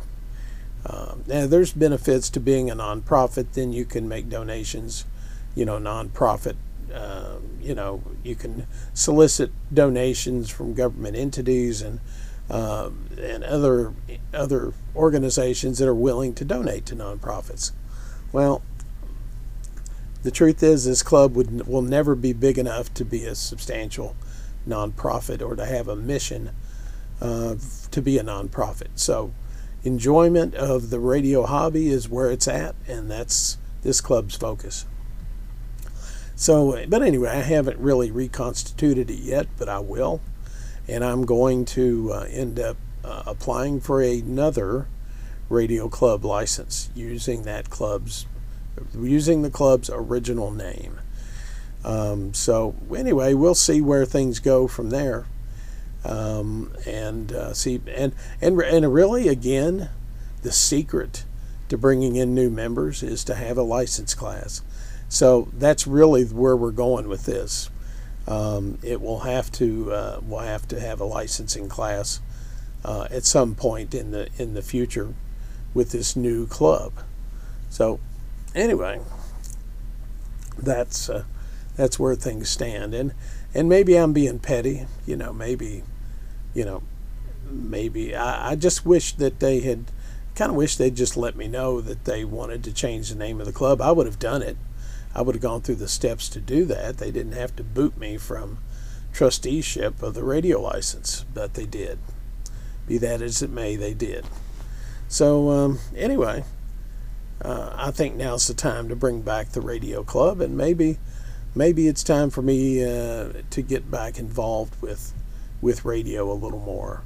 Um, 0.88 1.24
now, 1.27 1.46
there's 1.46 1.72
benefits 1.72 2.32
to 2.32 2.39
being 2.39 2.72
a 2.72 2.75
nonprofit. 2.75 3.53
Then 3.53 3.74
you 3.74 3.86
can 3.86 4.08
make 4.08 4.27
donations, 4.27 5.06
you 5.53 5.65
know, 5.65 5.77
nonprofit. 5.77 6.56
Um, 6.93 7.58
you 7.62 7.75
know, 7.75 8.01
you 8.24 8.36
can 8.36 8.67
solicit 8.93 9.51
donations 9.74 10.50
from 10.50 10.74
government 10.74 11.15
entities 11.15 11.81
and 11.81 12.00
um, 12.50 13.10
and 13.19 13.43
other 13.43 13.93
other 14.34 14.74
organizations 14.96 15.77
that 15.77 15.88
are 15.88 15.96
willing 15.96 16.34
to 16.36 16.46
donate 16.46 16.86
to 16.88 16.96
nonprofits. 16.96 17.72
Well, 18.31 18.62
the 20.24 20.31
truth 20.31 20.63
is, 20.63 20.86
this 20.86 21.03
club 21.03 21.36
would 21.36 21.67
will 21.67 21.81
never 21.81 22.15
be 22.15 22.34
big 22.34 22.58
enough 22.58 22.93
to 22.96 23.05
be 23.05 23.25
a 23.25 23.36
substantial 23.36 24.15
nonprofit 24.67 25.41
or 25.41 25.55
to 25.55 25.65
have 25.65 25.88
a 25.88 25.96
mission 25.96 26.51
uh, 27.22 27.55
to 27.91 28.01
be 28.01 28.17
a 28.17 28.24
nonprofit. 28.24 28.89
So, 28.96 29.34
enjoyment 29.84 30.55
of 30.55 30.89
the 30.89 31.00
radio 31.00 31.46
hobby 31.46 31.89
is 31.89 32.10
where 32.10 32.31
it's 32.31 32.48
at, 32.48 32.75
and 32.88 33.10
that's 33.10 33.58
this 33.81 34.01
club's 34.01 34.36
focus. 34.36 34.86
So, 36.39 36.86
but 36.88 37.03
anyway, 37.03 37.29
I 37.29 37.41
haven't 37.41 37.79
really 37.79 38.12
reconstituted 38.12 39.10
it 39.12 39.19
yet, 39.19 39.48
but 39.58 39.67
I 39.67 39.79
will 39.79 40.22
and 40.89 41.03
I'm 41.03 41.25
going 41.25 41.65
to 41.65 42.12
uh, 42.13 42.25
end 42.29 42.60
up 42.60 42.77
uh, 43.03 43.24
applying 43.25 43.79
for 43.79 44.01
another 44.01 44.88
radio 45.50 45.88
club 45.88 46.25
license 46.25 46.89
using 46.96 47.43
that 47.43 47.69
club's 47.69 48.25
using 48.98 49.41
the 49.41 49.50
club's 49.50 49.89
original 49.89 50.51
name. 50.51 51.00
Um, 51.84 52.34
so 52.34 52.75
anyway, 52.96 53.34
we'll 53.34 53.55
see 53.55 53.81
where 53.81 54.05
things 54.05 54.39
go 54.39 54.67
from 54.67 54.89
there, 54.89 55.25
um, 56.05 56.74
and 56.86 57.31
uh, 57.31 57.53
see 57.53 57.81
and 57.88 58.13
and 58.41 58.60
and 58.62 58.93
really 58.93 59.27
again, 59.27 59.89
the 60.41 60.51
secret 60.51 61.25
to 61.67 61.77
bringing 61.77 62.15
in 62.15 62.34
new 62.34 62.50
members 62.50 63.03
is 63.03 63.24
to 63.25 63.36
have 63.36 63.58
a 63.58 63.63
license 63.63 64.13
class. 64.13 64.62
So 65.10 65.50
that's 65.54 65.86
really 65.88 66.24
where 66.25 66.56
we're 66.56 66.72
going 66.72 67.08
with 67.10 67.25
this 67.25 67.70
um, 68.30 68.78
it 68.84 69.01
will 69.01 69.22
have 69.22 69.51
to 69.54 69.92
uh, 69.92 70.20
will 70.25 70.39
have 70.39 70.68
to 70.68 70.80
have 70.80 71.01
a 71.01 71.06
licensing 71.06 71.68
class 71.68 72.22
uh, 72.86 73.08
at 73.10 73.25
some 73.25 73.56
point 73.56 73.96
in 73.96 74.12
the 74.12 74.30
in 74.38 74.54
the 74.54 74.62
future 74.62 75.13
with 75.74 75.92
this 75.92 76.16
new 76.16 76.46
club. 76.46 76.94
So 77.70 78.00
anyway, 78.54 79.01
that's 80.58 81.10
uh, 81.10 81.24
that's 81.75 81.98
where 81.98 82.16
things 82.16 82.50
stand, 82.50 82.94
and 82.94 83.13
and 83.54 83.68
maybe 83.68 83.96
I'm 83.96 84.13
being 84.13 84.38
petty, 84.38 84.86
you 85.08 85.16
know, 85.16 85.34
maybe 85.34 85.82
you 86.54 86.66
know, 86.66 86.84
maybe 87.50 88.16
I, 88.16 88.51
I 88.51 88.56
just 88.56 88.86
wish 88.86 89.13
that 89.13 89.39
they 89.39 89.62
had 89.62 89.86
kind 90.36 90.51
of 90.51 90.56
wish 90.56 90.75
they'd 90.75 90.96
just 90.96 91.18
let 91.18 91.36
me 91.36 91.48
know 91.48 91.82
that 91.82 92.06
they 92.06 92.24
wanted 92.24 92.63
to 92.63 92.72
change 92.72 93.10
the 93.10 93.16
name 93.16 93.39
of 93.39 93.48
the 93.48 93.51
club. 93.51 93.82
I 93.82 93.92
would 93.92 94.06
have 94.06 94.20
done 94.20 94.44
it 94.44 94.56
I 95.13 95.22
would 95.22 95.36
have 95.36 95.42
gone 95.42 95.62
through 95.62 95.75
the 95.75 95.88
steps 95.88 96.30
to 96.30 96.39
do 96.39 96.66
that. 96.66 96.98
They 96.98 97.12
didn't 97.12 97.34
have 97.34 97.56
to 97.58 97.63
boot 97.63 97.98
me 97.98 98.18
from 98.18 98.60
trusteeship 99.13 100.02
of 100.04 100.13
the 100.13 100.24
radio 100.24 100.62
license, 100.62 101.26
but 101.34 101.56
they 101.56 101.65
did. 101.65 102.00
Be 102.88 102.98
that 103.00 103.22
as 103.22 103.41
it 103.41 103.50
may, 103.50 103.76
they 103.76 103.93
did. 103.93 104.26
So, 105.08 105.50
um, 105.50 105.80
anyway, 105.95 106.43
uh, 107.41 107.74
I 107.76 107.91
think 107.91 108.15
now's 108.15 108.48
the 108.48 108.54
time 108.54 108.89
to 108.89 108.95
bring 108.95 109.22
back 109.22 109.50
the 109.50 109.62
radio 109.62 110.04
club, 110.04 110.41
and 110.41 110.56
maybe, 110.56 111.00
maybe 111.56 111.88
it's 111.88 112.04
time 112.04 112.30
for 112.30 112.41
me 112.41 112.84
uh, 112.84 113.34
to 113.50 113.62
get 113.62 113.89
back 113.89 114.19
involved 114.19 114.80
with, 114.82 115.13
with 115.62 115.86
radio 115.86 116.32
a 116.32 116.34
little 116.34 116.60
more, 116.60 117.02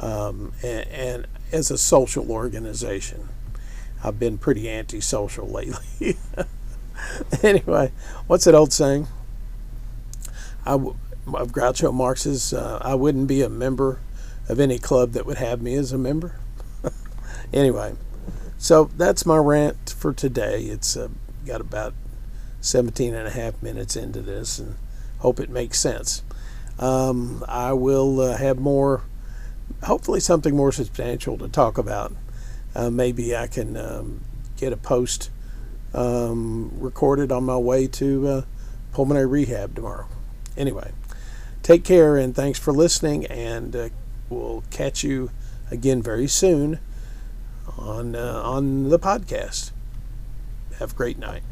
um, 0.00 0.52
and, 0.62 0.88
and 0.88 1.26
as 1.52 1.70
a 1.70 1.78
social 1.78 2.30
organization. 2.30 3.28
I've 4.04 4.18
been 4.18 4.38
pretty 4.38 4.68
antisocial 4.68 5.46
lately. 5.50 6.16
anyway, 7.42 7.92
what's 8.26 8.44
that 8.44 8.54
old 8.54 8.72
saying? 8.72 9.08
I, 10.64 10.74
of 10.74 11.52
Groucho 11.52 11.92
Marx's, 11.92 12.52
uh, 12.52 12.78
I 12.82 12.94
wouldn't 12.94 13.26
be 13.26 13.42
a 13.42 13.48
member 13.48 14.00
of 14.48 14.60
any 14.60 14.78
club 14.78 15.12
that 15.12 15.26
would 15.26 15.38
have 15.38 15.62
me 15.62 15.74
as 15.74 15.92
a 15.92 15.98
member. 15.98 16.36
anyway, 17.52 17.94
so 18.58 18.90
that's 18.96 19.24
my 19.24 19.36
rant 19.36 19.94
for 19.96 20.12
today. 20.12 20.62
It's 20.64 20.96
uh, 20.96 21.08
got 21.46 21.60
about 21.60 21.94
17 22.60 23.14
and 23.14 23.26
a 23.26 23.30
half 23.30 23.60
minutes 23.62 23.96
into 23.96 24.20
this 24.20 24.58
and 24.58 24.76
hope 25.18 25.40
it 25.40 25.50
makes 25.50 25.80
sense. 25.80 26.22
Um, 26.78 27.44
I 27.48 27.72
will 27.72 28.20
uh, 28.20 28.36
have 28.36 28.58
more, 28.58 29.02
hopefully, 29.84 30.20
something 30.20 30.56
more 30.56 30.72
substantial 30.72 31.38
to 31.38 31.48
talk 31.48 31.78
about. 31.78 32.12
Uh, 32.74 32.90
maybe 32.90 33.36
I 33.36 33.46
can 33.46 33.76
um, 33.76 34.22
get 34.56 34.72
a 34.72 34.76
post 34.76 35.30
um, 35.94 36.70
recorded 36.78 37.30
on 37.32 37.44
my 37.44 37.56
way 37.56 37.86
to 37.86 38.28
uh, 38.28 38.42
pulmonary 38.92 39.26
rehab 39.26 39.74
tomorrow. 39.74 40.06
Anyway, 40.56 40.92
take 41.62 41.84
care 41.84 42.16
and 42.16 42.34
thanks 42.34 42.58
for 42.58 42.72
listening, 42.72 43.26
and 43.26 43.74
uh, 43.74 43.88
we'll 44.28 44.64
catch 44.70 45.02
you 45.02 45.30
again 45.70 46.02
very 46.02 46.28
soon 46.28 46.78
on 47.78 48.14
uh, 48.14 48.42
on 48.44 48.88
the 48.90 48.98
podcast. 48.98 49.72
Have 50.78 50.92
a 50.92 50.94
great 50.94 51.18
night. 51.18 51.42